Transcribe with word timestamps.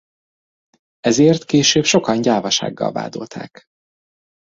Ezért 0.99 1.43
később 1.45 1.83
sokan 1.83 2.21
gyávasággal 2.21 2.91
vádolták. 2.91 3.63